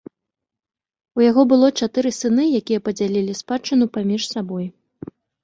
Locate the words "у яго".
1.19-1.43